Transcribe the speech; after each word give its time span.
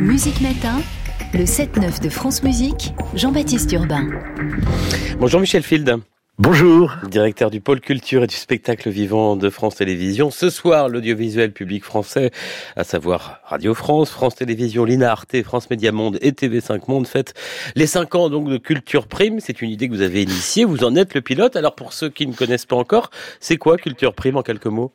Musique 0.00 0.40
Matin, 0.40 0.80
le 1.32 1.44
7-9 1.44 2.02
de 2.02 2.08
France 2.08 2.42
Musique, 2.42 2.92
Jean-Baptiste 3.14 3.70
Urbain. 3.72 4.08
Bonjour 5.20 5.38
Michel 5.40 5.62
Field. 5.62 5.98
Bonjour. 6.38 6.92
Directeur 7.08 7.50
du 7.50 7.60
pôle 7.60 7.80
culture 7.80 8.24
et 8.24 8.26
du 8.26 8.34
spectacle 8.34 8.90
vivant 8.90 9.36
de 9.36 9.48
France 9.50 9.76
Télévisions. 9.76 10.32
Ce 10.32 10.50
soir, 10.50 10.88
l'audiovisuel 10.88 11.52
public 11.52 11.84
français, 11.84 12.32
à 12.74 12.82
savoir 12.82 13.38
Radio 13.44 13.74
France, 13.74 14.10
France 14.10 14.34
Télévisions, 14.34 14.84
Lina 14.84 15.12
Arte, 15.12 15.40
France 15.44 15.70
Média 15.70 15.92
Monde 15.92 16.18
et 16.20 16.32
TV5 16.32 16.80
Monde 16.88 17.06
fête 17.06 17.34
les 17.76 17.86
5 17.86 18.12
ans 18.16 18.30
donc 18.30 18.48
de 18.48 18.56
Culture 18.56 19.06
Prime. 19.06 19.38
C'est 19.38 19.62
une 19.62 19.70
idée 19.70 19.88
que 19.88 19.94
vous 19.94 20.02
avez 20.02 20.22
initiée. 20.22 20.64
Vous 20.64 20.82
en 20.82 20.96
êtes 20.96 21.14
le 21.14 21.20
pilote. 21.20 21.54
Alors 21.54 21.76
pour 21.76 21.92
ceux 21.92 22.08
qui 22.08 22.26
ne 22.26 22.32
connaissent 22.32 22.66
pas 22.66 22.76
encore, 22.76 23.10
c'est 23.38 23.56
quoi 23.56 23.76
Culture 23.76 24.14
Prime 24.14 24.36
en 24.36 24.42
quelques 24.42 24.66
mots? 24.66 24.92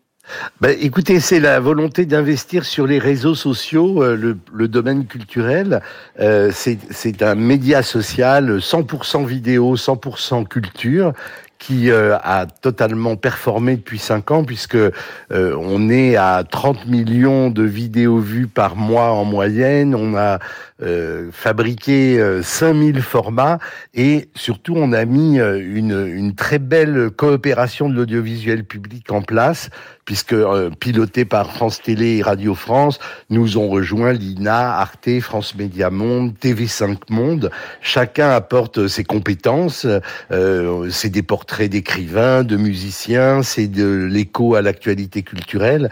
Ben, 0.61 0.75
écoutez, 0.79 1.19
c'est 1.19 1.39
la 1.39 1.59
volonté 1.59 2.05
d'investir 2.05 2.65
sur 2.65 2.85
les 2.85 2.99
réseaux 2.99 3.35
sociaux, 3.35 4.03
euh, 4.03 4.35
le, 4.51 4.67
domaine 4.67 5.05
culturel. 5.05 5.81
Euh, 6.19 6.51
c'est 6.53 7.23
un 7.23 7.35
média 7.35 7.81
social 7.81 8.59
100% 8.59 9.25
vidéo, 9.25 9.75
100% 9.75 10.47
culture 10.47 11.13
qui 11.59 11.91
euh, 11.91 12.17
a 12.23 12.45
totalement 12.45 13.17
performé 13.17 13.75
depuis 13.75 13.99
cinq 13.99 14.31
ans 14.31 14.43
puisque 14.43 14.75
euh, 14.75 14.91
on 15.29 15.89
est 15.89 16.15
à 16.15 16.43
30 16.49 16.87
millions 16.87 17.49
de 17.51 17.63
vidéos 17.63 18.17
vues 18.17 18.47
par 18.47 18.77
mois 18.77 19.11
en 19.11 19.25
moyenne, 19.25 19.93
on 19.93 20.15
a 20.15 20.39
euh, 20.81 21.29
fabriqué 21.33 22.17
5000 22.41 23.01
formats 23.01 23.59
et 23.93 24.29
surtout 24.35 24.73
on 24.77 24.93
a 24.93 25.03
mis 25.03 25.37
une, 25.37 26.07
une 26.07 26.33
très 26.33 26.59
belle 26.59 27.09
coopération 27.11 27.89
de 27.89 27.95
l'audiovisuel 27.95 28.63
public 28.63 29.11
en 29.11 29.21
place 29.21 29.69
puisque 30.09 30.35
piloté 30.79 31.23
par 31.23 31.51
France 31.51 31.83
Télé 31.83 32.17
et 32.17 32.23
Radio 32.23 32.55
France, 32.55 32.97
nous 33.29 33.59
ont 33.59 33.69
rejoint 33.69 34.11
l'INA, 34.11 34.79
Arte, 34.79 35.19
France 35.21 35.53
Média 35.53 35.91
Monde, 35.91 36.33
TV5 36.41 36.97
Monde. 37.09 37.51
Chacun 37.79 38.31
apporte 38.31 38.87
ses 38.87 39.03
compétences, 39.03 39.85
euh, 40.31 40.89
c'est 40.89 41.11
des 41.11 41.21
portraits 41.49 41.71
d'écrivains, 41.71 42.43
de 42.43 42.57
musiciens, 42.57 43.41
c'est 43.41 43.65
de 43.65 44.07
l'écho 44.07 44.53
à 44.53 44.61
l'actualité 44.61 45.23
culturelle. 45.23 45.89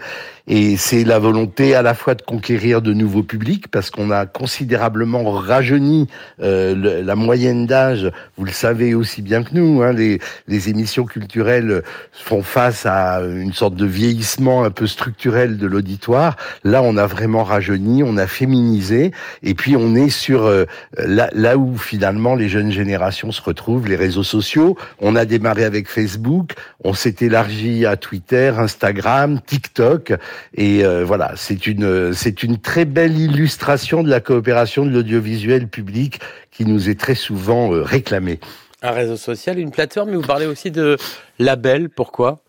Et 0.50 0.78
c'est 0.78 1.04
la 1.04 1.18
volonté 1.18 1.74
à 1.74 1.82
la 1.82 1.92
fois 1.92 2.14
de 2.14 2.22
conquérir 2.22 2.80
de 2.80 2.94
nouveaux 2.94 3.22
publics, 3.22 3.68
parce 3.68 3.90
qu'on 3.90 4.10
a 4.10 4.24
considérablement 4.24 5.30
rajeuni 5.30 6.08
euh, 6.42 7.02
la 7.02 7.14
moyenne 7.16 7.66
d'âge. 7.66 8.10
Vous 8.38 8.46
le 8.46 8.50
savez 8.50 8.94
aussi 8.94 9.20
bien 9.20 9.42
que 9.42 9.50
nous, 9.52 9.82
hein, 9.82 9.92
les, 9.92 10.20
les 10.46 10.70
émissions 10.70 11.04
culturelles 11.04 11.82
font 12.12 12.42
face 12.42 12.86
à 12.86 13.20
une 13.20 13.52
sorte 13.52 13.74
de 13.74 13.84
vieillissement 13.84 14.64
un 14.64 14.70
peu 14.70 14.86
structurel 14.86 15.58
de 15.58 15.66
l'auditoire. 15.66 16.36
Là, 16.64 16.82
on 16.82 16.96
a 16.96 17.06
vraiment 17.06 17.44
rajeuni, 17.44 18.02
on 18.02 18.16
a 18.16 18.26
féminisé, 18.26 19.12
et 19.42 19.54
puis 19.54 19.76
on 19.76 19.94
est 19.94 20.08
sur 20.08 20.46
euh, 20.46 20.64
là, 20.96 21.28
là 21.34 21.58
où 21.58 21.76
finalement 21.76 22.34
les 22.34 22.48
jeunes 22.48 22.72
générations 22.72 23.32
se 23.32 23.42
retrouvent, 23.42 23.86
les 23.86 23.96
réseaux 23.96 24.22
sociaux. 24.22 24.78
On 24.98 25.14
a 25.14 25.26
démarré 25.26 25.64
avec 25.64 25.88
Facebook, 25.88 26.52
on 26.82 26.94
s'est 26.94 27.16
élargi 27.20 27.84
à 27.84 27.98
Twitter, 27.98 28.54
Instagram, 28.56 29.40
TikTok. 29.44 30.14
Et 30.54 30.84
euh, 30.84 31.04
voilà, 31.04 31.32
c'est 31.36 31.66
une 31.66 32.12
c'est 32.12 32.42
une 32.42 32.58
très 32.58 32.84
belle 32.84 33.18
illustration 33.18 34.02
de 34.02 34.10
la 34.10 34.20
coopération 34.20 34.84
de 34.84 34.90
l'audiovisuel 34.90 35.68
public 35.68 36.20
qui 36.50 36.64
nous 36.64 36.88
est 36.88 36.98
très 36.98 37.14
souvent 37.14 37.72
euh, 37.72 37.82
réclamée. 37.82 38.40
Un 38.82 38.92
réseau 38.92 39.16
social, 39.16 39.58
une 39.58 39.70
plateforme, 39.70 40.10
mais 40.10 40.16
vous 40.16 40.22
parlez 40.22 40.46
aussi 40.46 40.70
de 40.70 40.96
label. 41.38 41.88
Pourquoi? 41.90 42.40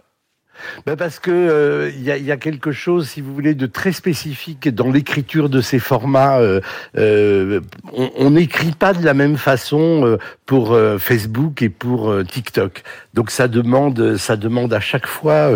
Ben 0.85 0.95
parce 0.95 1.19
que 1.19 1.31
euh, 1.31 1.91
y, 1.97 2.31
a, 2.31 2.37
quelque 2.37 2.71
chose, 2.71 3.09
si 3.09 3.21
vous 3.21 3.33
voulez, 3.33 3.53
de 3.53 3.65
très 3.65 3.91
spécifique 3.91 4.69
dans 4.69 4.91
l'écriture 4.91 5.49
de 5.49 5.61
ces 5.61 5.79
formats. 5.79 6.39
Euh, 6.39 6.61
euh, 6.97 7.61
on 7.93 8.31
n'écrit 8.31 8.71
pas 8.71 8.93
de 8.93 9.03
la 9.03 9.13
même 9.13 9.37
façon 9.37 10.17
pour 10.45 10.77
Facebook 10.99 11.61
et 11.61 11.69
pour 11.69 12.13
TikTok. 12.27 12.83
Donc 13.13 13.31
ça 13.31 13.47
demande, 13.47 14.17
ça 14.17 14.35
demande 14.35 14.73
à 14.73 14.79
chaque 14.79 15.07
fois 15.07 15.49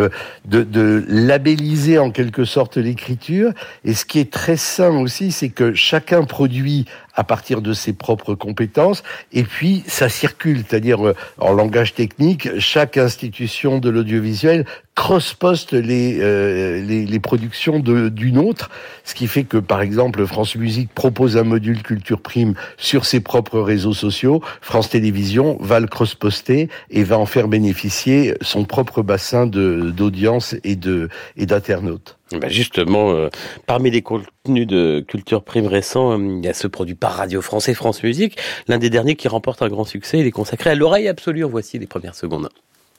de, 0.46 0.64
de 0.64 1.04
labelliser 1.08 2.00
en 2.00 2.12
quelque 2.12 2.46
sorte 2.46 2.78
l'écriture. 2.78 3.52
Et 3.86 3.94
ce 3.94 4.06
qui 4.06 4.20
est 4.20 4.32
très 4.32 4.58
sain 4.58 4.98
aussi, 5.00 5.32
c'est 5.32 5.50
que 5.50 5.74
chacun 5.74 6.24
produit 6.24 6.86
à 7.16 7.24
partir 7.24 7.62
de 7.62 7.74
ses 7.74 7.94
propres 7.94 8.36
compétences, 8.36 9.04
et 9.32 9.44
puis 9.44 9.84
ça 9.88 10.10
circule, 10.10 10.64
c'est-à-dire 10.68 11.06
euh, 11.06 11.16
en 11.38 11.54
langage 11.54 11.94
technique, 11.94 12.60
chaque 12.60 12.98
institution 12.98 13.80
de 13.80 13.90
l'audiovisuel 13.90 14.66
cross-poste 14.96 15.74
les, 15.74 16.20
euh, 16.22 16.82
les, 16.82 17.06
les, 17.06 17.20
productions 17.20 17.80
d'une 17.80 18.38
autre, 18.38 18.70
ce 19.04 19.16
qui 19.16 19.28
fait 19.28 19.44
que, 19.44 19.58
par 19.58 19.82
exemple, 19.82 20.26
France 20.28 20.56
Musique 20.56 20.94
propose 20.94 21.36
un 21.38 21.44
module 21.44 21.82
Culture 21.82 22.22
Prime 22.22 22.54
sur 22.78 23.06
ses 23.06 23.20
propres 23.20 23.60
réseaux 23.60 23.94
sociaux, 23.94 24.42
France 24.62 24.90
Télévisions 24.90 25.58
va 25.60 25.80
le 25.80 25.88
cross-poster 25.88 26.70
et 26.92 27.04
va 27.04 27.18
en 27.18 27.26
faire 27.26 27.48
bénéficier 27.48 28.36
son 28.42 28.66
propre 28.66 29.02
bassin 29.02 29.48
d'audience 29.48 30.56
et 30.64 30.76
d'internautes. 30.76 32.18
Et 32.20 32.23
ben 32.40 32.50
justement, 32.50 33.12
euh, 33.12 33.30
parmi 33.66 33.92
les 33.92 34.02
contenus 34.02 34.68
de 34.68 35.04
Culture 35.08 35.44
Prime 35.44 35.68
récents, 35.68 36.18
euh, 36.18 36.38
il 36.40 36.46
y 36.46 36.48
a 36.48 36.54
ce 36.54 36.68
produit 36.68 36.96
par 36.96 37.14
Radio 37.14 37.42
France 37.42 37.70
et 37.70 37.74
France 37.74 38.04
Musique, 38.04 38.38
l'un 38.68 38.78
des 38.78 38.90
derniers 38.90 39.16
qui 39.16 39.28
remporte 39.28 39.62
un 39.62 39.70
grand 39.70 39.84
succès, 39.84 40.20
il 40.20 40.26
est 40.26 40.32
consacré 40.32 40.72
à 40.72 40.76
l'oreille 40.76 41.08
absolue. 41.08 41.44
Voici 41.44 41.80
les 41.80 41.88
premières 41.88 42.16
secondes. 42.16 42.50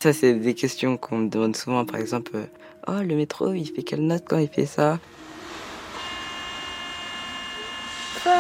Ça, 0.00 0.12
c'est 0.12 0.34
des 0.34 0.54
questions 0.54 0.96
qu'on 0.96 1.18
me 1.18 1.28
demande 1.28 1.56
souvent. 1.56 1.84
Par 1.84 2.00
exemple, 2.00 2.32
euh, 2.34 2.44
oh, 2.88 3.02
le 3.02 3.16
métro, 3.16 3.52
il 3.52 3.66
fait 3.66 3.82
quelle 3.82 4.06
note 4.06 4.24
quand 4.28 4.38
il 4.38 4.48
fait 4.48 4.66
ça? 4.66 4.98
Fa. 8.18 8.30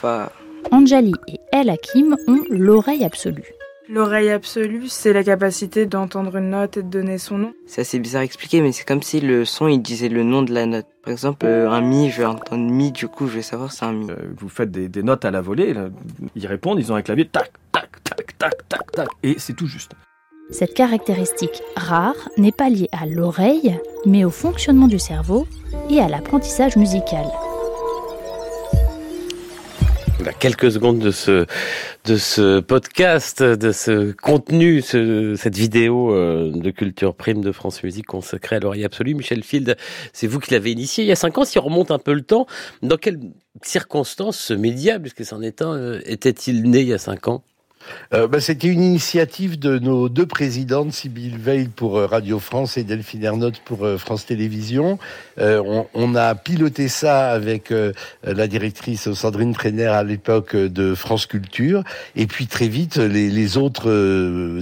Fa. 0.00 0.32
Anjali 0.70 1.14
et 1.28 1.40
El 1.52 1.70
Hakim 1.70 2.16
ont 2.28 2.42
l'oreille 2.50 3.04
absolue. 3.04 3.54
L'oreille 3.88 4.30
absolue, 4.30 4.88
c'est 4.88 5.12
la 5.12 5.24
capacité 5.24 5.86
d'entendre 5.86 6.36
une 6.36 6.50
note 6.50 6.76
et 6.76 6.82
de 6.82 6.88
donner 6.88 7.18
son 7.18 7.38
nom. 7.38 7.52
C'est 7.66 7.80
assez 7.80 7.98
bizarre 7.98 8.22
à 8.22 8.24
expliquer, 8.24 8.60
mais 8.60 8.70
c'est 8.70 8.86
comme 8.86 9.02
si 9.02 9.20
le 9.20 9.44
son, 9.44 9.66
il 9.66 9.82
disait 9.82 10.08
le 10.08 10.22
nom 10.22 10.42
de 10.42 10.54
la 10.54 10.66
note. 10.66 10.86
Par 11.02 11.10
exemple, 11.10 11.46
euh, 11.46 11.68
un 11.68 11.80
mi, 11.80 12.10
je 12.10 12.18
vais 12.18 12.24
entendre 12.24 12.70
mi, 12.70 12.92
du 12.92 13.08
coup, 13.08 13.26
je 13.26 13.34
vais 13.34 13.42
savoir 13.42 13.72
c'est 13.72 13.84
un 13.84 13.92
mi. 13.92 14.06
vous 14.38 14.48
faites 14.48 14.70
des, 14.70 14.88
des, 14.88 15.02
notes 15.02 15.24
à 15.24 15.32
la 15.32 15.40
volée, 15.40 15.74
ils 16.36 16.46
répondent, 16.46 16.78
ils 16.78 16.92
ont 16.92 16.94
un 16.94 17.02
clavier, 17.02 17.26
tac, 17.26 17.50
tac, 17.72 17.90
tac, 18.04 18.38
tac, 18.38 18.68
tac, 18.68 18.92
tac, 18.92 19.08
et 19.22 19.34
c'est 19.38 19.54
tout 19.54 19.66
juste. 19.66 19.92
Cette 20.50 20.74
caractéristique 20.74 21.62
rare 21.76 22.28
n'est 22.36 22.52
pas 22.52 22.68
liée 22.68 22.88
à 22.92 23.06
l'oreille, 23.06 23.78
mais 24.06 24.24
au 24.24 24.30
fonctionnement 24.30 24.86
du 24.86 24.98
cerveau 24.98 25.46
et 25.90 26.00
à 26.00 26.08
l'apprentissage 26.08 26.76
musical. 26.76 27.24
Quelques 30.38 30.72
secondes 30.72 30.98
de 30.98 31.10
ce 31.10 31.46
de 32.04 32.16
ce 32.16 32.60
podcast, 32.60 33.42
de 33.42 33.72
ce 33.72 34.12
contenu, 34.12 34.80
ce, 34.82 35.34
cette 35.36 35.56
vidéo 35.56 36.14
euh, 36.14 36.50
de 36.52 36.70
Culture 36.70 37.14
Prime 37.14 37.40
de 37.40 37.52
France 37.52 37.82
Musique 37.82 38.06
consacrée 38.06 38.56
à 38.56 38.60
l'oreille 38.60 38.84
absolue. 38.84 39.14
Michel 39.14 39.42
Field, 39.42 39.76
c'est 40.12 40.26
vous 40.26 40.40
qui 40.40 40.52
l'avez 40.52 40.72
initié 40.72 41.04
il 41.04 41.08
y 41.08 41.12
a 41.12 41.16
cinq 41.16 41.38
ans. 41.38 41.44
Si 41.44 41.58
on 41.58 41.62
remonte 41.62 41.90
un 41.90 41.98
peu 41.98 42.12
le 42.12 42.22
temps, 42.22 42.46
dans 42.82 42.96
quelles 42.96 43.20
circonstances 43.62 44.38
ce 44.38 44.54
média, 44.54 44.98
puisque 44.98 45.24
c'en 45.24 45.42
est 45.42 45.62
un, 45.62 45.74
euh, 45.74 46.00
était-il 46.06 46.62
né 46.62 46.80
il 46.80 46.88
y 46.88 46.94
a 46.94 46.98
cinq 46.98 47.28
ans? 47.28 47.44
Euh, 48.14 48.28
bah, 48.28 48.40
C'était 48.40 48.68
une 48.68 48.82
initiative 48.82 49.58
de 49.58 49.78
nos 49.78 50.08
deux 50.08 50.26
présidentes, 50.26 50.92
Sybille 50.92 51.36
Veil 51.38 51.68
pour 51.68 51.98
euh, 51.98 52.06
Radio 52.06 52.38
France 52.38 52.76
et 52.76 52.84
Delphine 52.84 53.24
Ernotte 53.24 53.60
pour 53.64 53.84
euh, 53.84 53.98
France 53.98 54.26
Télévisions. 54.26 54.98
On, 55.38 55.86
on, 55.94 56.14
a 56.14 56.34
piloté 56.34 56.88
ça 56.88 57.30
avec 57.30 57.72
la 58.22 58.46
directrice 58.46 59.12
Sandrine 59.12 59.54
Trainer 59.54 59.86
à 59.86 60.02
l'époque 60.02 60.54
de 60.54 60.94
France 60.94 61.26
Culture. 61.26 61.82
Et 62.16 62.26
puis 62.26 62.46
très 62.46 62.68
vite, 62.68 62.96
les, 62.96 63.30
les 63.30 63.56
autres 63.56 63.90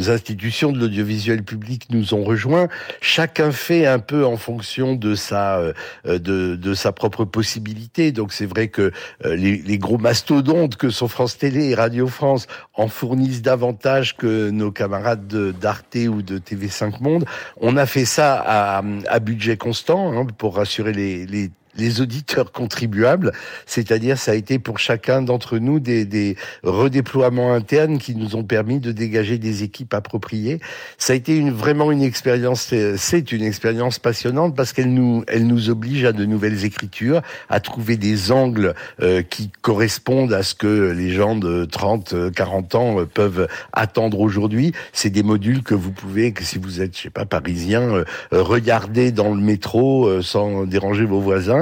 institutions 0.08 0.72
de 0.72 0.78
l'audiovisuel 0.78 1.42
public 1.42 1.88
nous 1.90 2.14
ont 2.14 2.22
rejoints. 2.22 2.68
Chacun 3.00 3.50
fait 3.50 3.86
un 3.86 3.98
peu 3.98 4.24
en 4.24 4.36
fonction 4.36 4.94
de 4.94 5.14
sa, 5.14 5.60
de, 6.04 6.56
de 6.56 6.74
sa 6.74 6.92
propre 6.92 7.24
possibilité. 7.24 8.12
Donc 8.12 8.32
c'est 8.32 8.46
vrai 8.46 8.68
que 8.68 8.92
les, 9.24 9.56
les, 9.56 9.78
gros 9.78 9.98
mastodontes 9.98 10.76
que 10.76 10.90
sont 10.90 11.08
France 11.08 11.36
Télé 11.36 11.70
et 11.70 11.74
Radio 11.74 12.06
France 12.06 12.46
en 12.74 12.88
font 12.88 13.09
davantage 13.42 14.16
que 14.16 14.50
nos 14.50 14.70
camarades 14.70 15.26
d'Arte 15.60 15.96
ou 16.08 16.22
de 16.22 16.38
TV5 16.38 17.02
Monde. 17.02 17.24
On 17.60 17.76
a 17.76 17.86
fait 17.86 18.04
ça 18.04 18.42
à, 18.44 18.82
à 19.08 19.18
budget 19.18 19.56
constant 19.56 20.12
hein, 20.12 20.26
pour 20.38 20.56
rassurer 20.56 20.92
les, 20.92 21.26
les 21.26 21.50
les 21.76 22.00
auditeurs 22.00 22.52
contribuables, 22.52 23.32
c'est-à-dire 23.66 24.18
ça 24.18 24.32
a 24.32 24.34
été 24.34 24.58
pour 24.58 24.78
chacun 24.78 25.22
d'entre 25.22 25.58
nous 25.58 25.80
des, 25.80 26.04
des, 26.04 26.36
redéploiements 26.62 27.52
internes 27.52 27.98
qui 27.98 28.14
nous 28.14 28.36
ont 28.36 28.44
permis 28.44 28.80
de 28.80 28.92
dégager 28.92 29.38
des 29.38 29.62
équipes 29.62 29.94
appropriées. 29.94 30.60
Ça 30.98 31.12
a 31.12 31.16
été 31.16 31.36
une, 31.36 31.50
vraiment 31.50 31.92
une 31.92 32.02
expérience, 32.02 32.72
c'est 32.96 33.32
une 33.32 33.42
expérience 33.42 33.98
passionnante 33.98 34.56
parce 34.56 34.72
qu'elle 34.72 34.92
nous, 34.92 35.24
elle 35.28 35.46
nous 35.46 35.70
oblige 35.70 36.04
à 36.04 36.12
de 36.12 36.24
nouvelles 36.24 36.64
écritures, 36.64 37.22
à 37.48 37.60
trouver 37.60 37.96
des 37.96 38.32
angles 38.32 38.74
euh, 39.00 39.22
qui 39.22 39.50
correspondent 39.62 40.32
à 40.32 40.42
ce 40.42 40.54
que 40.54 40.90
les 40.90 41.10
gens 41.10 41.36
de 41.36 41.64
30, 41.64 42.32
40 42.32 42.74
ans 42.74 43.00
euh, 43.00 43.04
peuvent 43.04 43.48
attendre 43.72 44.20
aujourd'hui. 44.20 44.72
C'est 44.92 45.10
des 45.10 45.22
modules 45.22 45.62
que 45.62 45.74
vous 45.74 45.92
pouvez, 45.92 46.32
que 46.32 46.44
si 46.44 46.58
vous 46.58 46.80
êtes, 46.80 46.96
je 46.96 47.02
sais 47.02 47.10
pas, 47.10 47.24
parisien, 47.24 47.82
euh, 47.82 48.04
regarder 48.32 49.12
dans 49.12 49.34
le 49.34 49.40
métro 49.40 50.22
sans 50.22 50.64
déranger 50.64 51.04
vos 51.04 51.20
voisins 51.20 51.59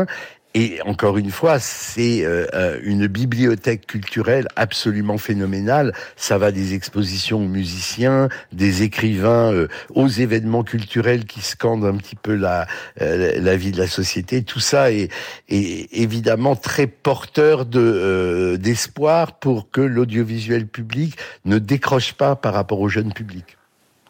Et 0.54 0.80
encore 0.86 1.18
une 1.18 1.30
fois, 1.30 1.58
c'est 1.58 2.24
euh, 2.24 2.46
euh, 2.54 2.80
une 2.82 3.06
bibliothèque 3.06 3.86
culturelle 3.86 4.48
absolument 4.56 5.18
phénoménale. 5.18 5.92
Ça 6.16 6.38
va 6.38 6.52
des 6.52 6.74
expositions 6.74 7.38
aux 7.38 7.48
musiciens, 7.48 8.28
des 8.52 8.82
écrivains, 8.82 9.52
euh, 9.52 9.68
aux 9.94 10.08
événements 10.08 10.64
culturels 10.64 11.26
qui 11.26 11.42
scandent 11.42 11.84
un 11.84 11.96
petit 11.96 12.16
peu 12.16 12.34
la, 12.34 12.66
la 12.98 13.56
vie 13.56 13.72
de 13.72 13.78
la 13.78 13.86
société. 13.86 14.42
Tout 14.42 14.60
ça 14.60 14.90
est, 14.90 15.10
évidemment 15.48 16.56
très 16.56 16.86
porteur 16.86 17.66
de 17.66 18.56
d'espoir 18.60 19.38
pour 19.38 19.70
que 19.70 19.80
l'audiovisuel 19.80 20.66
public 20.66 21.16
ne 21.44 21.58
décroche 21.58 22.14
pas 22.14 22.36
par 22.36 22.54
rapport 22.54 22.80
au 22.80 22.88
jeune 22.88 23.12
public. 23.12 23.56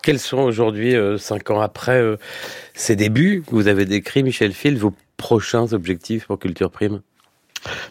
Quels 0.02 0.19
sont 0.19 0.38
aujourd'hui, 0.38 0.94
cinq 1.19 1.50
ans 1.50 1.61
après 1.61 2.02
ces 2.75 2.96
débuts 2.96 3.43
que 3.46 3.50
vous 3.50 3.69
avez 3.69 3.85
décrits, 3.85 4.23
Michel 4.23 4.52
Field, 4.52 4.79
vos 4.79 4.94
prochains 5.19 5.75
objectifs 5.75 6.26
pour 6.26 6.38
Culture 6.38 6.70
Prime? 6.70 7.03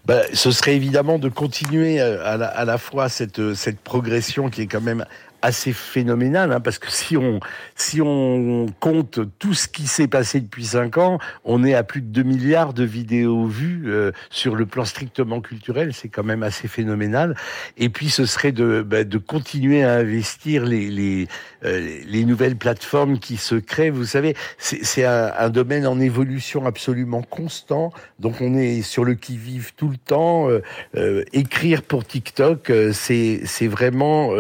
Ben, 0.06 0.24
ce 0.34 0.50
serait 0.52 0.76
évidemment 0.76 1.20
de 1.20 1.30
continuer 1.30 2.00
euh, 2.02 2.26
à 2.26 2.66
la, 2.66 2.78
fois 2.78 3.08
euh, 3.38 3.54
cette 3.54 3.80
progression 3.82 4.50
qui 4.50 4.62
est 4.62 4.68
quand 4.68 4.82
même 4.82 5.06
assez 5.42 5.72
phénoménal, 5.72 6.52
hein, 6.52 6.60
parce 6.60 6.80
que 6.80 6.92
si 6.92 7.16
on 7.16 7.40
si 7.76 8.02
on 8.02 8.66
compte 8.80 9.20
tout 9.38 9.54
ce 9.54 9.68
qui 9.68 9.86
s'est 9.86 10.08
passé 10.08 10.42
depuis 10.42 10.66
cinq 10.66 10.98
ans, 10.98 11.20
on 11.46 11.64
est 11.64 11.74
à 11.74 11.84
plus 11.84 12.02
de 12.02 12.08
2 12.08 12.24
milliards 12.24 12.74
de 12.74 12.84
vidéos 12.84 13.46
vues 13.46 13.84
euh, 13.88 14.12
sur 14.30 14.56
le 14.56 14.66
plan 14.66 14.84
strictement 14.84 15.42
culturel. 15.42 15.94
C'est 15.94 16.10
quand 16.10 16.24
même 16.24 16.44
assez 16.44 16.68
phénoménal. 16.68 17.36
Et 17.78 17.90
puis 17.90 18.10
ce 18.10 18.26
serait 18.26 18.52
de 18.52 18.82
bah, 18.82 19.04
de 19.04 19.18
continuer 19.18 19.84
à 19.84 19.94
investir 19.96 20.66
les 20.66 20.90
les, 20.90 21.28
euh, 21.66 22.00
les 22.08 22.26
nouvelles 22.26 22.56
plateformes 22.56 23.20
qui 23.20 23.38
se 23.38 23.56
créent. 23.56 23.92
Vous 23.92 24.06
savez, 24.06 24.36
c'est 24.58 25.06
un, 25.06 25.32
un, 25.38 25.50
domaine 25.50 25.86
en 25.86 26.00
évolution 26.00 26.66
absolument 26.66 27.22
constant. 27.22 27.92
Donc 28.20 28.42
on 28.42 28.56
est 28.56 28.82
sur 28.82 29.06
le 29.06 29.14
qui 29.14 29.38
vive 29.38 29.74
tout 29.76 29.90
le 29.90 29.98
temps. 29.98 30.50
Euh, 30.96 31.24
écrire 31.34 31.84
pour 31.84 32.06
TikTok, 32.06 32.72
c'est 32.92 33.42
c'est 33.46 33.68
vraiment 33.68 34.32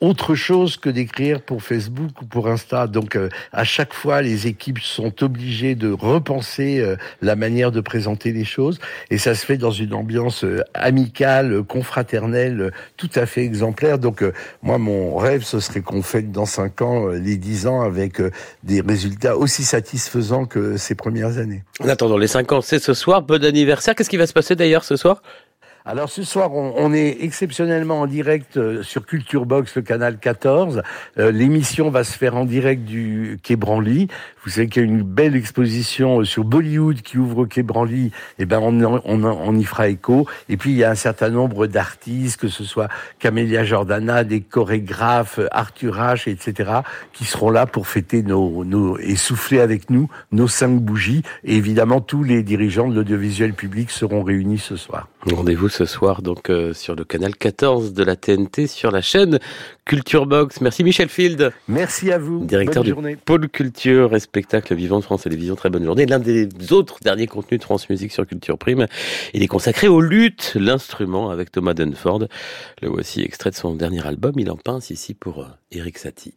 autre 0.00 0.34
chose 0.34 0.37
que 0.80 0.88
d'écrire 0.88 1.42
pour 1.42 1.62
Facebook 1.62 2.22
ou 2.22 2.24
pour 2.24 2.48
Insta. 2.48 2.86
Donc 2.86 3.16
euh, 3.16 3.28
à 3.52 3.64
chaque 3.64 3.92
fois, 3.92 4.22
les 4.22 4.46
équipes 4.46 4.78
sont 4.78 5.22
obligées 5.22 5.74
de 5.74 5.90
repenser 5.90 6.78
euh, 6.78 6.96
la 7.20 7.36
manière 7.36 7.72
de 7.72 7.80
présenter 7.80 8.32
les 8.32 8.44
choses, 8.44 8.78
et 9.10 9.18
ça 9.18 9.34
se 9.34 9.44
fait 9.44 9.58
dans 9.58 9.70
une 9.70 9.94
ambiance 9.94 10.44
euh, 10.44 10.62
amicale, 10.74 11.62
confraternelle, 11.64 12.72
tout 12.96 13.10
à 13.14 13.26
fait 13.26 13.42
exemplaire. 13.42 13.98
Donc 13.98 14.24
moi, 14.62 14.78
mon 14.78 15.16
rêve, 15.16 15.42
ce 15.42 15.60
serait 15.60 15.80
qu'on 15.80 16.02
fête 16.02 16.30
dans 16.30 16.46
cinq 16.46 16.82
ans 16.82 17.08
les 17.08 17.36
dix 17.36 17.66
ans 17.66 17.82
avec 17.82 18.22
des 18.62 18.80
résultats 18.80 19.36
aussi 19.36 19.64
satisfaisants 19.64 20.46
que 20.46 20.76
ces 20.76 20.94
premières 20.94 21.38
années. 21.38 21.64
En 21.80 21.88
attendant, 21.88 22.16
les 22.16 22.28
cinq 22.28 22.52
ans, 22.52 22.60
c'est 22.60 22.78
ce 22.78 22.94
soir. 22.94 23.22
Bon 23.22 23.44
anniversaire. 23.44 23.94
Qu'est-ce 23.94 24.10
qui 24.10 24.16
va 24.16 24.26
se 24.26 24.32
passer 24.32 24.56
d'ailleurs 24.56 24.84
ce 24.84 24.96
soir? 24.96 25.20
Alors 25.88 26.10
ce 26.10 26.22
soir, 26.22 26.52
on, 26.52 26.92
est 26.92 27.16
exceptionnellement 27.22 28.02
en 28.02 28.06
direct 28.06 28.58
euh, 28.58 28.82
sur 28.82 29.06
Culture 29.06 29.46
Box, 29.46 29.74
le 29.76 29.80
canal 29.80 30.18
14. 30.18 30.82
Euh, 31.18 31.32
l'émission 31.32 31.88
va 31.88 32.04
se 32.04 32.12
faire 32.12 32.36
en 32.36 32.44
direct 32.44 32.84
du 32.84 33.40
Quai 33.42 33.56
Branly. 33.56 34.08
Vous 34.44 34.50
savez 34.50 34.68
qu'il 34.68 34.82
y 34.82 34.84
a 34.84 34.88
une 34.88 35.02
belle 35.02 35.34
exposition 35.34 36.20
euh, 36.20 36.24
sur 36.24 36.44
Bollywood 36.44 37.00
qui 37.00 37.16
ouvre 37.16 37.38
au 37.38 37.46
Quai 37.46 37.62
Branly. 37.62 38.08
Et 38.08 38.12
eh 38.40 38.44
ben 38.44 38.58
on, 38.60 38.82
on, 38.84 39.24
on, 39.24 39.56
y 39.56 39.64
fera 39.64 39.88
écho. 39.88 40.26
Et 40.50 40.58
puis 40.58 40.72
il 40.72 40.76
y 40.76 40.84
a 40.84 40.90
un 40.90 40.94
certain 40.94 41.30
nombre 41.30 41.66
d'artistes, 41.66 42.38
que 42.38 42.48
ce 42.48 42.64
soit 42.64 42.88
Camélia 43.18 43.64
Jordana, 43.64 44.24
des 44.24 44.42
chorégraphes, 44.42 45.40
Arthur 45.52 45.96
H, 45.96 46.28
etc., 46.28 46.70
qui 47.14 47.24
seront 47.24 47.48
là 47.48 47.64
pour 47.64 47.88
fêter 47.88 48.22
nos, 48.22 48.62
nos 48.62 48.98
et 48.98 49.16
souffler 49.16 49.60
avec 49.60 49.88
nous 49.88 50.10
nos 50.32 50.48
cinq 50.48 50.82
bougies. 50.82 51.22
Et 51.44 51.56
évidemment, 51.56 52.02
tous 52.02 52.24
les 52.24 52.42
dirigeants 52.42 52.88
de 52.88 52.94
l'audiovisuel 52.94 53.54
public 53.54 53.90
seront 53.90 54.22
réunis 54.22 54.58
ce 54.58 54.76
soir. 54.76 55.08
Rendez-vous 55.26 55.68
ce 55.68 55.84
soir 55.84 56.22
donc 56.22 56.48
euh, 56.48 56.72
sur 56.72 56.94
le 56.94 57.04
canal 57.04 57.34
14 57.34 57.92
de 57.92 58.04
la 58.04 58.14
TNT 58.14 58.68
sur 58.68 58.92
la 58.92 59.00
chaîne 59.00 59.40
Culture 59.84 60.26
Box. 60.26 60.60
Merci 60.60 60.84
Michel 60.84 61.08
Field. 61.08 61.52
Merci 61.66 62.12
à 62.12 62.18
vous. 62.18 62.44
Directeur 62.44 62.84
du 62.84 62.94
pôle 63.16 63.48
culture 63.48 64.14
et 64.14 64.20
spectacle 64.20 64.74
vivant 64.76 65.00
de 65.00 65.04
France 65.04 65.22
Télévisions. 65.22 65.56
Très 65.56 65.70
bonne 65.70 65.84
journée. 65.84 66.06
L'un 66.06 66.20
des 66.20 66.48
autres 66.70 66.98
derniers 67.02 67.26
contenus 67.26 67.58
de 67.58 67.64
France 67.64 67.90
Musique 67.90 68.12
sur 68.12 68.26
Culture 68.26 68.58
Prime, 68.58 68.86
il 69.34 69.42
est 69.42 69.48
consacré 69.48 69.88
aux 69.88 70.00
luttes, 70.00 70.52
l'instrument 70.54 71.30
avec 71.30 71.50
Thomas 71.50 71.74
Dunford. 71.74 72.28
Le 72.80 72.88
voici 72.88 73.22
extrait 73.22 73.50
de 73.50 73.56
son 73.56 73.74
dernier 73.74 74.06
album. 74.06 74.34
Il 74.36 74.50
en 74.52 74.56
pince 74.56 74.90
ici 74.90 75.14
pour 75.14 75.40
euh, 75.40 75.46
Eric 75.72 75.98
Satie. 75.98 76.34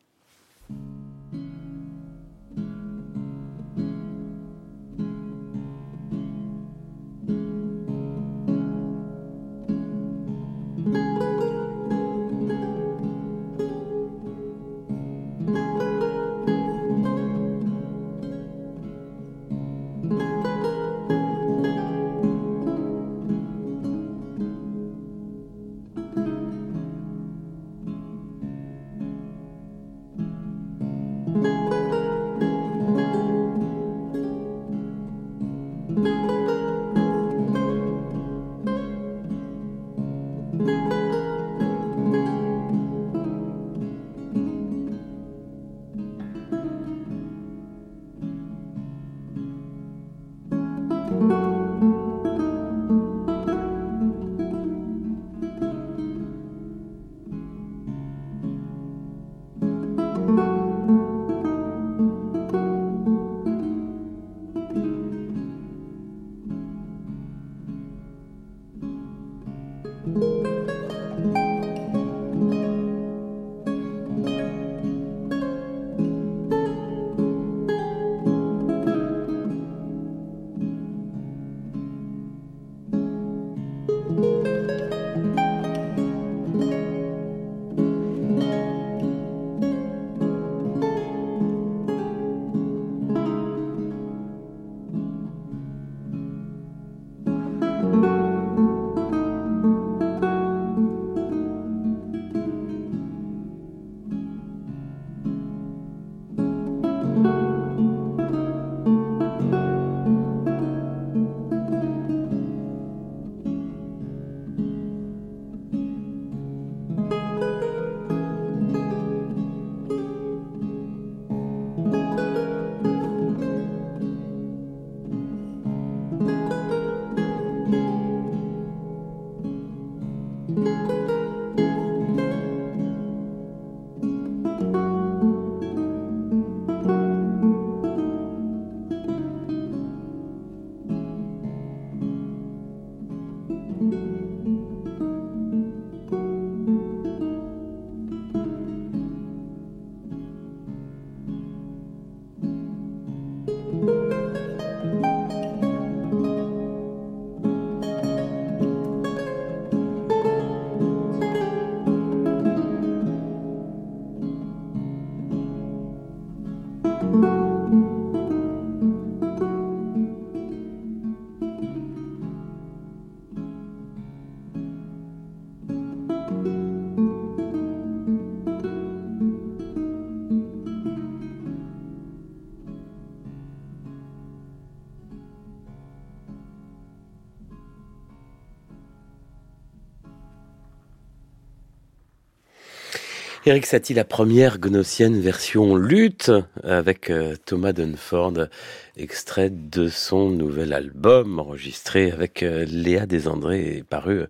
Eric 193.44 193.66
Satie, 193.66 193.96
la 193.96 194.04
première 194.04 194.60
gnossienne 194.60 195.20
version 195.20 195.76
lutte 195.76 196.32
avec 196.64 197.10
euh, 197.10 197.36
Thomas 197.44 197.74
Dunford, 197.74 198.50
extrait 198.98 199.50
de 199.50 199.88
son 199.88 200.30
nouvel 200.30 200.74
album 200.74 201.40
enregistré 201.40 202.12
avec 202.12 202.44
euh, 202.44 202.66
Léa 202.70 203.08
Desandré 203.08 203.78
et 203.78 203.84
paru 203.84 204.20
euh, 204.20 204.28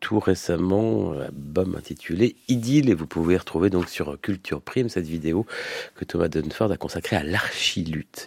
tout 0.00 0.18
récemment, 0.18 1.12
album 1.12 1.76
intitulé 1.76 2.36
Idylle 2.48 2.88
et 2.88 2.94
vous 2.94 3.06
pouvez 3.06 3.36
retrouver 3.36 3.68
donc 3.68 3.90
sur 3.90 4.18
Culture 4.18 4.62
Prime 4.62 4.88
cette 4.88 5.06
vidéo 5.06 5.44
que 5.96 6.06
Thomas 6.06 6.28
Dunford 6.28 6.72
a 6.72 6.78
consacrée 6.78 7.16
à 7.16 7.24
l'archi-lutte. 7.24 8.26